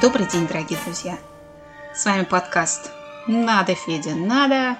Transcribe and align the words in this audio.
Добрый 0.00 0.26
день, 0.26 0.46
дорогие 0.46 0.78
друзья! 0.82 1.18
С 1.94 2.06
вами 2.06 2.24
подкаст 2.24 2.90
«Надо, 3.26 3.74
Федя, 3.74 4.14
надо!» 4.14 4.78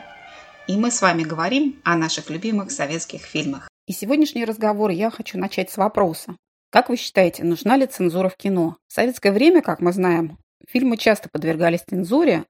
И 0.67 0.79
мы 0.79 0.90
с 0.90 1.03
вами 1.03 1.24
говорим 1.24 1.79
о 1.85 1.95
наших 1.96 2.31
любимых 2.31 2.71
советских 2.71 3.21
фильмах. 3.21 3.69
И 3.87 3.93
сегодняшний 3.93 4.46
разговор 4.46 4.88
я 4.88 5.11
хочу 5.11 5.37
начать 5.37 5.71
с 5.71 5.77
вопроса. 5.77 6.37
Как 6.71 6.88
вы 6.88 6.97
считаете, 6.97 7.44
нужна 7.44 7.76
ли 7.76 7.87
цензура 7.87 8.30
в 8.30 8.37
кино? 8.37 8.79
В 8.88 8.94
советское 8.94 9.30
время, 9.30 9.61
как 9.61 9.80
мы 9.80 9.93
знаем, 9.93 10.38
фильмы 10.67 10.97
часто 10.97 11.29
подвергались 11.30 11.83
цензуре, 11.83 12.44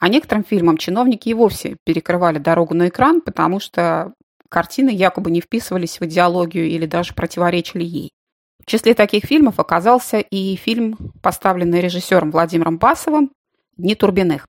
а 0.00 0.08
некоторым 0.08 0.44
фильмам 0.44 0.78
чиновники 0.78 1.28
и 1.28 1.34
вовсе 1.34 1.76
перекрывали 1.84 2.38
дорогу 2.38 2.72
на 2.72 2.88
экран, 2.88 3.20
потому 3.20 3.60
что 3.60 4.14
картины 4.48 4.88
якобы 4.88 5.30
не 5.30 5.42
вписывались 5.42 6.00
в 6.00 6.06
идеологию 6.06 6.66
или 6.66 6.86
даже 6.86 7.12
противоречили 7.12 7.84
ей. 7.84 8.10
В 8.66 8.70
числе 8.70 8.94
таких 8.94 9.26
фильмов 9.26 9.60
оказался 9.60 10.18
и 10.18 10.56
фильм, 10.56 11.12
поставленный 11.22 11.80
режиссером 11.80 12.32
Владимиром 12.32 12.78
Басовым 12.78 13.30
«Дни 13.76 13.94
Турбиных». 13.94 14.48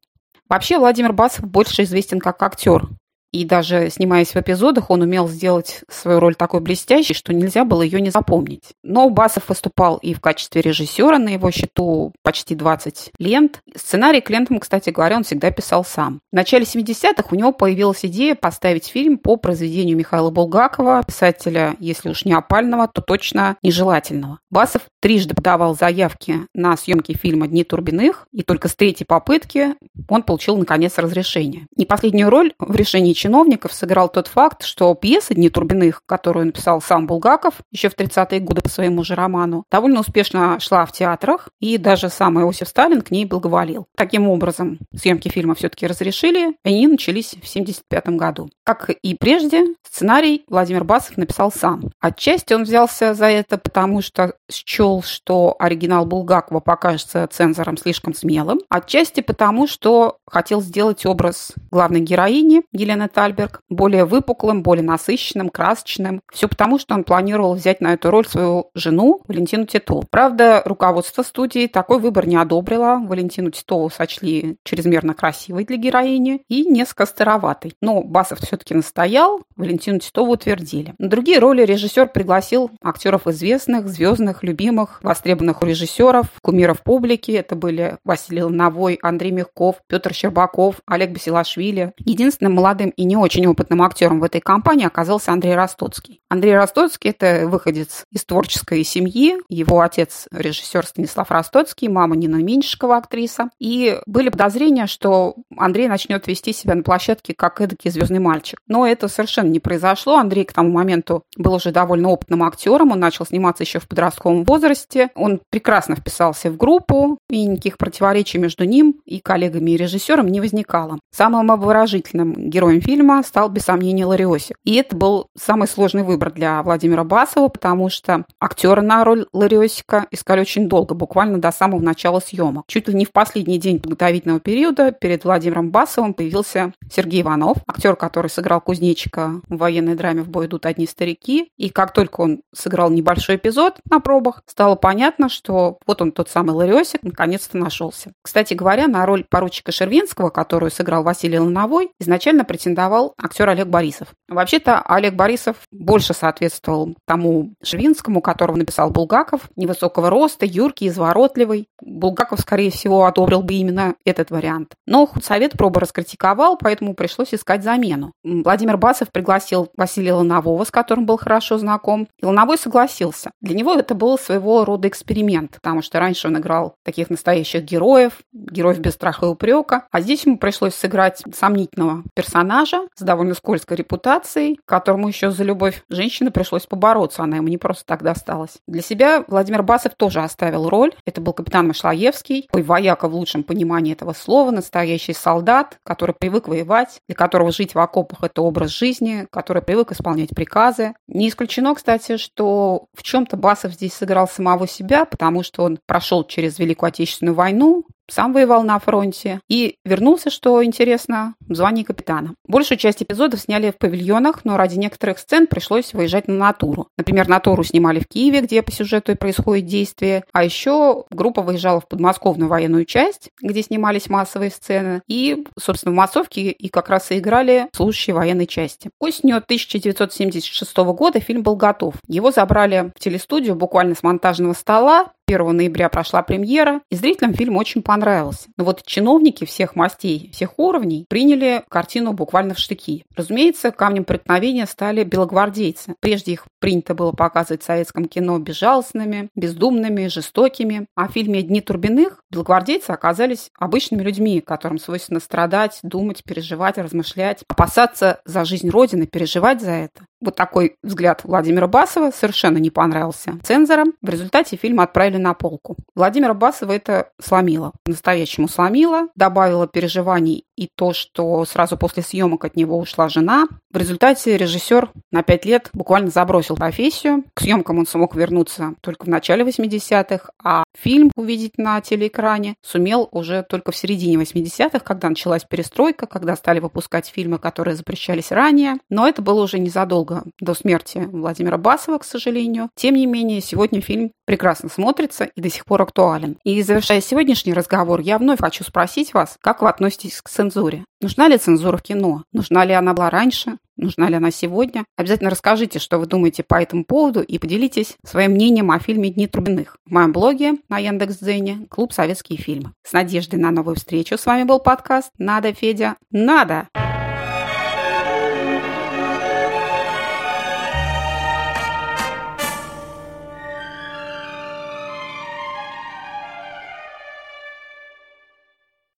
Вообще 0.50 0.80
Владимир 0.80 1.14
Басов 1.14 1.46
больше 1.46 1.84
известен 1.84 2.20
как 2.20 2.42
актер, 2.42 2.88
и 3.32 3.46
даже 3.46 3.90
снимаясь 3.90 4.30
в 4.30 4.36
эпизодах, 4.38 4.90
он 4.90 5.02
умел 5.02 5.28
сделать 5.28 5.82
свою 5.90 6.20
роль 6.20 6.36
такой 6.36 6.62
блестящей, 6.62 7.14
что 7.14 7.34
нельзя 7.34 7.66
было 7.66 7.82
ее 7.82 8.00
не 8.02 8.10
запомнить. 8.10 8.64
Но 8.84 9.10
Басов 9.10 9.50
выступал 9.50 9.98
и 9.98 10.14
в 10.14 10.22
качестве 10.22 10.62
режиссера, 10.62 11.18
на 11.20 11.30
его 11.30 11.52
счету 11.52 12.14
почти 12.24 12.56
20 12.56 13.12
лент. 13.20 13.60
Сценарий 13.76 14.22
к 14.22 14.30
лентам, 14.30 14.60
кстати 14.60 14.90
говоря, 14.90 15.18
он 15.18 15.24
всегда 15.24 15.52
писал 15.52 15.84
сам. 15.84 16.22
В 16.32 16.36
начале 16.36 16.64
70-х 16.64 17.28
у 17.32 17.36
него 17.36 17.52
появилась 17.52 18.06
идея 18.06 18.36
поставить 18.36 18.88
фильм 18.88 19.18
по 19.18 19.36
произведению 19.36 19.98
Михаила 19.98 20.30
Булгакова, 20.30 21.04
писателя, 21.06 21.76
если 21.80 22.10
уж 22.10 22.26
не 22.26 22.34
опального, 22.34 22.88
то 22.88 23.02
точно 23.02 23.58
нежелательного. 23.62 24.40
Басов 24.50 24.84
трижды 25.02 25.36
подавал 25.36 25.76
заявки 25.76 26.48
на 26.54 26.78
съемки 26.78 27.16
фильма 27.16 27.48
«Дни 27.48 27.64
Турбиных», 27.64 28.28
и 28.32 28.44
только 28.44 28.68
с 28.68 28.76
третьей 28.76 29.06
попытки 29.06 29.76
он 30.08 30.24
получил, 30.24 30.58
наконец, 30.58 30.98
разрешение. 30.98 31.68
Не 31.76 31.86
последнюю 31.86 32.30
роль 32.30 32.54
в 32.60 32.76
решении 32.76 33.14
чиновников 33.18 33.74
сыграл 33.74 34.10
тот 34.10 34.28
факт, 34.28 34.64
что 34.64 34.94
пьеса 34.96 35.34
«Дни 35.34 35.50
Турбиных», 35.50 36.04
которую 36.06 36.46
написал 36.46 36.82
сам 36.82 37.08
Булгаков 37.08 37.56
еще 37.72 37.90
в 37.90 37.98
30-е 37.98 38.40
годы 38.40 38.62
по 38.62 38.70
своему 38.70 39.04
же 39.04 39.16
роману, 39.16 39.66
довольно 39.72 40.00
успешно 40.00 40.60
шла 40.60 40.86
в 40.86 40.92
театрах, 40.92 41.50
и 41.60 41.78
даже 41.78 42.10
сам 42.10 42.40
Иосиф 42.40 42.68
Сталин 42.68 43.02
к 43.02 43.12
ней 43.12 43.26
благоволил. 43.26 43.88
Таким 43.98 44.30
образом, 44.30 44.80
съемки 44.96 45.30
фильма 45.30 45.56
все-таки 45.56 45.88
разрешили, 45.88 46.52
и 46.52 46.70
они 46.70 46.88
начались 46.88 47.30
в 47.30 47.38
1975 47.38 48.10
году. 48.10 48.50
Как 48.64 48.90
и 48.90 49.16
прежде, 49.16 49.66
сценарий 49.84 50.44
Владимир 50.48 50.84
Басов 50.84 51.18
написал 51.18 51.52
сам. 51.52 51.90
Отчасти 52.00 52.54
он 52.54 52.64
взялся 52.64 53.14
за 53.14 53.26
это, 53.26 53.58
потому 53.58 54.02
что 54.02 54.34
счел, 54.52 55.02
что 55.02 55.56
оригинал 55.58 56.06
Булгакова 56.06 56.60
покажется 56.60 57.28
цензором 57.32 57.78
слишком 57.78 58.14
смелым, 58.14 58.60
отчасти 58.70 59.22
потому, 59.22 59.68
что 59.68 60.18
хотел 60.28 60.62
сделать 60.62 61.06
образ 61.06 61.54
главной 61.72 62.02
героини 62.02 62.62
Елены 62.72 63.07
Тальберг 63.08 63.62
более 63.70 64.06
выпуклым, 64.06 64.64
более 64.64 64.84
насыщенным, 64.84 65.50
красочным. 65.50 66.22
Все 66.32 66.48
потому, 66.48 66.80
что 66.80 66.96
он 66.96 67.04
планировал 67.04 67.56
взять 67.56 67.82
на 67.82 67.94
эту 67.94 68.12
роль 68.12 68.26
свою 68.26 68.70
жену 68.76 69.22
Валентину 69.28 69.66
Титову. 69.66 70.06
Правда, 70.10 70.62
руководство 70.66 71.24
студии 71.24 71.68
такой 71.68 72.00
выбор 72.00 72.28
не 72.28 72.36
одобрило. 72.36 73.02
Валентину 73.04 73.52
Титову 73.52 73.90
сочли 73.90 74.58
чрезмерно 74.64 75.14
красивой 75.14 75.66
для 75.66 75.78
героини 75.78 76.44
и 76.48 76.66
несколько 76.66 77.06
староватой. 77.06 77.74
Но 77.82 78.02
Басов 78.04 78.40
все-таки 78.40 78.74
настоял, 78.74 79.42
Валентину 79.56 80.00
Титову 80.00 80.34
утвердили. 80.34 80.94
На 80.98 81.10
другие 81.10 81.40
роли 81.40 81.64
режиссер 81.64 82.08
пригласил 82.08 82.72
актеров 82.82 83.28
известных, 83.28 83.88
звездных, 83.88 84.44
любимых, 84.44 85.00
востребованных 85.04 85.62
у 85.62 85.66
режиссеров, 85.66 86.28
кумиров 86.42 86.84
публики. 86.84 87.32
Это 87.32 87.56
были 87.56 87.98
Василий 88.04 88.44
Лановой, 88.44 89.00
Андрей 89.02 89.32
Мягков, 89.32 89.78
Петр 89.88 90.14
Щербаков, 90.14 90.82
Олег 90.86 91.12
Басилашвили. 91.12 91.94
Единственным 92.00 92.56
молодым 92.56 92.90
и 92.98 93.06
не 93.06 93.16
очень 93.16 93.46
опытным 93.48 93.84
актером 93.84 94.20
в 94.20 94.24
этой 94.24 94.42
компании 94.42 94.86
оказался 94.86 95.32
Андрей 95.32 95.56
Ростоцкий. 95.56 96.22
Андрей 96.30 96.58
Ростоцкий– 96.58 97.10
это 97.18 97.48
выходец 97.48 98.06
из 98.12 98.26
творческой 98.26 98.84
семьи. 98.84 99.38
Его 99.48 99.82
отец– 99.82 100.28
режиссер 100.32 100.86
Станислав 100.86 101.32
Ростоцкий, 101.32 101.88
мама 101.88 102.16
Нина 102.18 102.38
Меньшикова, 102.38 102.98
актриса. 102.98 103.50
И 103.60 104.00
были 104.08 104.30
подозрения, 104.30 104.88
что 104.88 105.36
Андрей 105.56 105.88
начнет 105.88 106.26
вести 106.28 106.54
себя 106.54 106.74
на 106.76 106.84
площадке 106.84 107.34
как 107.38 107.62
эдакий 107.62 107.92
звездный 107.92 108.20
мальчик. 108.20 108.60
Но 108.68 108.86
это 108.86 109.08
совершенно 109.08 109.50
не 109.50 109.60
произошло. 109.60 110.18
Андрей 110.18 110.44
к 110.44 110.54
тому 110.54 110.72
моменту 110.72 111.24
был 111.38 111.54
уже 111.54 111.72
довольно 111.72 112.10
опытным 112.10 112.44
актером. 112.44 112.92
Он 112.92 113.00
начал 113.00 113.26
сниматься 113.26 113.64
еще 113.64 113.80
в 113.80 113.88
подростковом 113.88 114.44
возрасте. 114.44 115.12
Он 115.16 115.40
прекрасно 115.52 115.96
вписался 115.96 116.50
в 116.50 116.58
группу, 116.58 117.20
и 117.30 117.46
никаких 117.46 117.78
противоречий 117.78 118.40
между 118.40 118.66
ним 118.66 118.96
и 119.06 119.20
коллегами 119.20 119.72
и 119.72 119.78
режиссером 119.78 120.28
не 120.28 120.42
возникало. 120.42 121.00
Самым 121.12 121.52
обворожительным 121.52 122.50
героем 122.50 122.82
фильма 122.88 123.22
стал, 123.22 123.50
без 123.50 123.64
сомнения, 123.64 124.06
Лариосик. 124.06 124.56
И 124.64 124.76
это 124.76 124.96
был 124.96 125.28
самый 125.38 125.68
сложный 125.68 126.04
выбор 126.04 126.32
для 126.32 126.64
Владимира 126.64 127.04
Басова, 127.04 127.50
потому 127.50 127.90
что 127.90 128.24
актера 128.40 128.80
на 128.80 129.04
роль 129.04 129.26
Лариосика 129.34 130.06
искали 130.10 130.40
очень 130.40 130.70
долго, 130.70 130.96
буквально 130.96 131.38
до 131.38 131.52
самого 131.52 131.82
начала 131.82 132.22
съемок. 132.22 132.64
Чуть 132.68 132.88
ли 132.88 132.94
не 132.94 133.04
в 133.04 133.12
последний 133.12 133.60
день 133.60 133.82
подготовительного 133.82 134.40
периода 134.40 134.94
перед 134.94 135.26
Владимиром 135.26 135.70
Басовым 135.70 136.14
появился 136.14 136.72
Сергей 136.92 137.22
Иванов, 137.22 137.58
актер, 137.68 137.96
который 137.96 138.30
сыграл 138.30 138.62
кузнечика 138.62 139.42
в 139.48 139.58
военной 139.58 139.96
драме 139.96 140.22
«В 140.22 140.30
бой 140.30 140.48
идут 140.48 140.66
одни 140.66 140.88
старики». 140.88 141.50
И 141.58 141.70
как 141.70 141.94
только 141.94 142.22
он 142.22 142.42
сыграл 142.54 142.90
небольшой 142.90 143.36
эпизод 143.36 143.80
на 143.90 144.00
пробах, 144.00 144.42
стало 144.48 144.76
понятно, 144.76 145.30
что 145.30 145.78
вот 145.86 146.02
он 146.02 146.12
тот 146.12 146.30
самый 146.30 146.52
Лариосик 146.52 147.04
наконец-то 147.04 147.58
нашелся. 147.58 148.12
Кстати 148.22 148.54
говоря, 148.54 148.88
на 148.88 149.06
роль 149.06 149.26
поручика 149.30 149.72
Шервинского, 149.72 150.30
которую 150.30 150.72
сыграл 150.72 151.04
Василий 151.04 151.40
Лановой, 151.40 151.90
изначально 152.00 152.46
претендовал 152.46 153.14
актер 153.22 153.50
Олег 153.50 153.68
Борисов. 153.68 154.10
Вообще-то 154.28 154.82
Олег 154.82 155.16
Борисов 155.16 155.58
больше 155.72 156.14
соответствовал 156.14 156.96
тому 157.06 157.54
Швинскому, 157.64 158.22
которого 158.22 158.58
написал 158.58 158.90
Булгаков, 158.90 159.50
невысокого 159.56 160.10
роста, 160.10 160.46
юркий, 160.46 160.88
изворотливый. 160.88 161.68
Булгаков, 161.82 162.40
скорее 162.40 162.72
всего, 162.72 163.06
одобрил 163.06 163.42
бы 163.42 163.54
именно 163.54 163.96
этот 164.06 164.32
вариант. 164.32 164.74
Но 164.86 165.06
худсовет 165.06 165.54
пробы 165.54 165.80
раскритиковал, 165.80 166.58
поэтому 166.58 166.77
пришлось 166.96 167.34
искать 167.34 167.64
замену. 167.64 168.14
Владимир 168.24 168.78
Басов 168.78 169.12
пригласил 169.12 169.70
Василия 169.76 170.14
Ланового, 170.14 170.64
с 170.64 170.72
которым 170.72 171.06
был 171.06 171.18
хорошо 171.18 171.58
знаком, 171.58 172.08
и 172.20 172.26
Лановой 172.26 172.58
согласился. 172.58 173.32
Для 173.42 173.56
него 173.56 173.74
это 173.74 173.96
был 173.96 174.18
своего 174.18 174.66
рода 174.66 174.88
эксперимент, 174.88 175.56
потому 175.56 175.82
что 175.82 176.00
раньше 176.00 176.28
он 176.28 176.38
играл 176.38 176.76
таких 176.84 177.10
настоящих 177.10 177.64
героев, 177.64 178.20
героев 178.34 178.80
без 178.80 178.94
страха 178.94 179.26
и 179.26 179.30
упрека, 179.30 179.88
а 179.92 180.02
здесь 180.02 180.26
ему 180.26 180.38
пришлось 180.38 180.76
сыграть 180.76 181.24
сомнительного 181.34 182.04
персонажа, 182.14 182.82
с 182.96 183.02
довольно 183.02 183.34
скользкой 183.34 183.78
репутацией, 183.78 184.60
которому 184.66 185.08
еще 185.08 185.32
за 185.32 185.44
любовь 185.44 185.84
женщины 185.90 186.32
пришлось 186.32 186.66
побороться, 186.66 187.24
она 187.24 187.38
ему 187.38 187.48
не 187.48 187.58
просто 187.58 187.86
так 187.86 188.04
досталась. 188.04 188.58
Для 188.68 188.82
себя 188.82 189.24
Владимир 189.28 189.64
Басов 189.64 189.96
тоже 189.96 190.22
оставил 190.22 190.70
роль. 190.70 190.94
Это 191.06 191.22
был 191.22 191.34
капитан 191.34 191.68
Машлаевский, 191.68 192.48
вояка 192.52 193.08
в 193.08 193.16
лучшем 193.16 193.44
понимании 193.44 193.94
этого 193.94 194.14
слова, 194.14 194.52
настоящий 194.52 195.14
солдат, 195.14 195.80
который 195.84 196.14
привык 196.18 196.48
воевать, 196.48 196.67
для 197.08 197.16
которого 197.16 197.52
жить 197.52 197.76
в 197.76 197.80
окопах– 197.80 198.20
это 198.24 198.42
образ 198.42 198.72
жизни, 198.72 199.28
который 199.32 199.62
привык 199.62 199.92
исполнять 199.92 200.30
приказы. 200.30 200.94
Не 201.08 201.30
исключено, 201.30 201.74
кстати, 201.74 202.18
что 202.18 202.88
в 202.94 203.04
чем-то 203.04 203.38
Басов 203.38 203.74
здесь 203.74 203.94
сыграл 203.94 204.28
самого 204.28 204.68
себя, 204.68 205.06
потому 205.06 205.44
что 205.44 205.64
он 205.64 205.80
прошел 205.86 206.24
через 206.24 206.60
Великую 206.60 206.90
Отечественную 206.90 207.36
войну, 207.36 207.86
сам 208.10 208.34
воевал 208.34 208.64
на 208.64 208.80
фронте 208.80 209.40
и 209.50 209.78
вернулся, 209.86 210.30
что 210.30 210.64
интересно, 210.64 211.36
в 211.42 211.56
звании 211.56 211.84
капитана. 211.84 212.36
Большую 212.48 212.78
часть 212.78 213.04
эпизодов 213.04 213.42
сняли 213.42 213.72
в 213.72 213.78
павильонах, 213.78 214.46
но 214.46 214.58
ради 214.58 214.78
некоторых 214.78 215.20
сцен 215.20 215.48
пришлось 215.48 215.94
выезжать 215.94 216.28
на 216.28 216.36
натуру. 216.36 216.88
Например, 216.98 217.28
натуру 217.28 217.64
снимали 217.64 218.00
в 218.00 218.08
Киеве, 218.08 218.42
где 218.42 218.62
по 218.62 218.72
сюжету 218.72 219.12
и 219.12 219.16
происходит 219.16 219.66
действие, 219.66 220.24
а 220.32 220.44
еще 220.44 221.06
группа 221.10 221.42
выезжала 221.42 221.80
в 221.80 221.88
подмосковную 221.88 222.50
военную 222.50 222.86
часть, 222.86 223.30
где 223.42 223.62
снимались 223.62 224.10
массовые 224.10 224.52
сцены, 224.52 225.02
и, 225.08 225.46
собственно, 225.60 225.94
в 225.94 225.96
массовке 225.96 226.52
и 226.52 226.70
как 226.70 226.90
раз 226.90 227.12
и 227.12 227.20
играли 227.20 227.68
служащие 227.74 228.14
военной 228.16 228.48
части. 228.48 228.90
Осенью 229.00 229.38
1976 229.38 230.78
года 230.78 231.20
фильм 231.20 231.44
был 231.44 231.56
готов. 231.56 231.96
Его 232.08 232.32
забрали 232.32 232.92
в 232.96 233.00
телестудию 233.00 233.56
буквально 233.56 233.96
с 233.96 234.04
монтажного 234.04 234.54
стола, 234.54 235.08
1 235.28 235.56
ноября 235.56 235.90
прошла 235.90 236.22
премьера, 236.22 236.82
и 236.90 236.96
зрителям 236.96 237.34
фильм 237.34 237.58
очень 237.58 237.82
понравился. 237.82 238.48
Но 238.56 238.64
вот 238.64 238.84
чиновники 238.86 239.46
всех 239.46 239.76
мастей, 239.76 240.30
всех 240.32 240.58
уровней 240.58 241.06
приняли 241.10 241.64
картину 241.68 242.14
буквально 242.14 242.54
в 242.54 242.60
штыки. 242.60 243.04
Разумеется, 243.16 243.72
камнем 243.72 244.06
преткновения 244.06 244.66
стали 244.66 245.04
белогвардейцы. 245.04 245.96
Прежде 246.00 246.34
их 246.34 246.46
принято 246.60 246.96
было 246.96 247.12
показывать 247.12 247.62
в 247.62 247.66
советском 247.66 248.06
кино 248.06 248.40
безжалостными, 248.40 249.30
бездумными, 249.36 250.08
жестокими. 250.08 250.88
А 250.96 251.10
в 251.10 251.12
фильме 251.12 251.42
«Дни 251.42 251.60
Турбиных» 251.60 252.24
белогвардейцы 252.32 252.92
оказались 252.92 253.52
обычными 253.60 254.04
людьми, 254.04 254.40
которым 254.40 254.80
свойственно 254.80 255.20
страдать, 255.20 255.80
думать, 255.84 256.24
переживать, 256.24 256.78
размышлять, 256.78 257.44
опасаться 257.50 258.22
за 258.26 258.46
жизнь 258.46 258.70
Родины, 258.70 259.08
переживать 259.08 259.62
за 259.62 259.72
это. 259.72 260.06
Вот 260.20 260.36
такой 260.36 260.76
взгляд 260.82 261.22
Владимира 261.24 261.68
Басова 261.68 262.12
совершенно 262.12 262.58
не 262.58 262.70
понравился 262.70 263.40
цензорам. 263.44 263.94
В 264.02 264.10
результате 264.10 264.56
фильм 264.58 264.80
отправили 264.80 265.18
на 265.18 265.34
полку. 265.34 265.78
Владимира 265.96 266.34
Басова 266.34 266.72
это 266.72 267.10
сломило. 267.22 267.74
Настоящему 267.86 268.48
сломило. 268.48 269.08
Добавило 269.16 269.68
переживаний 269.68 270.46
и 270.56 270.68
то, 270.76 270.92
что 270.92 271.46
сразу 271.46 271.78
после 271.78 272.02
съемок 272.02 272.44
от 272.46 272.56
него 272.56 272.78
ушла 272.80 273.10
жена. 273.10 273.48
В 273.72 273.78
результате 273.78 274.38
режиссер 274.38 274.90
на 275.12 275.22
пять 275.22 275.46
лет 275.46 275.70
буквально 275.74 276.10
забросил 276.10 276.56
профессию. 276.56 277.24
К 277.36 277.42
съемкам 277.42 277.78
он 277.78 277.86
смог 277.86 278.16
вернуться 278.16 278.74
только 278.82 279.06
в 279.06 279.10
начале 279.10 279.44
80-х, 279.44 280.32
а 280.44 280.64
фильм 280.76 281.12
увидеть 281.16 281.58
на 281.58 281.80
телеэкране 281.82 282.56
сумел 282.64 283.08
уже 283.12 283.44
только 283.44 283.72
в 283.72 283.76
середине 283.76 284.18
80-х, 284.18 284.80
когда 284.80 285.10
началась 285.10 285.44
перестройка, 285.44 286.08
когда 286.08 286.36
стали 286.36 286.60
выпускать 286.60 287.08
фильмы, 287.08 287.38
которые 287.38 287.76
запрещались 287.76 288.32
ранее. 288.32 288.78
Но 288.90 289.08
это 289.08 289.22
было 289.22 289.44
уже 289.44 289.60
незадолго 289.60 290.07
до 290.40 290.54
смерти 290.54 291.08
Владимира 291.12 291.58
Басова, 291.58 291.98
к 291.98 292.04
сожалению. 292.04 292.70
Тем 292.76 292.96
не 292.96 293.06
менее, 293.06 293.42
сегодня 293.42 293.82
фильм 293.82 294.12
прекрасно 294.26 294.70
смотрится 294.70 295.26
и 295.26 295.42
до 295.42 295.50
сих 295.50 295.66
пор 295.66 295.82
актуален. 295.82 296.38
И 296.44 296.62
завершая 296.62 297.02
сегодняшний 297.02 297.54
разговор, 297.54 298.02
я 298.02 298.18
вновь 298.18 298.40
хочу 298.40 298.64
спросить 298.64 299.14
вас, 299.14 299.38
как 299.42 299.62
вы 299.62 299.70
относитесь 299.70 300.22
к 300.22 300.30
цензуре? 300.30 300.84
Нужна 301.02 301.28
ли 301.28 301.38
цензура 301.38 301.78
в 301.78 301.84
кино? 301.84 302.24
Нужна 302.34 302.66
ли 302.66 302.74
она 302.74 302.94
была 302.94 303.10
раньше? 303.10 303.58
Нужна 303.78 304.10
ли 304.10 304.16
она 304.16 304.32
сегодня? 304.32 304.86
Обязательно 304.98 305.30
расскажите, 305.30 305.78
что 305.78 306.00
вы 306.00 306.08
думаете 306.08 306.44
по 306.44 306.56
этому 306.56 306.84
поводу 306.84 307.22
и 307.22 307.38
поделитесь 307.38 307.96
своим 308.04 308.32
мнением 308.32 308.72
о 308.72 308.80
фильме 308.80 309.10
«Дни 309.10 309.28
Трубиных» 309.28 309.78
в 309.86 309.92
моем 309.92 310.12
блоге 310.12 310.54
на 310.68 310.80
Яндекс.Дзене 310.80 311.68
«Клуб 311.70 311.94
Советские 311.94 312.40
фильмы». 312.40 312.74
С 312.84 312.94
надеждой 312.94 313.40
на 313.40 313.52
новую 313.52 313.76
встречу 313.76 314.18
с 314.18 314.26
вами 314.26 314.44
был 314.44 314.60
подкаст 314.60 315.12
«Надо, 315.20 315.54
Федя, 315.54 315.96
надо!» 316.12 316.68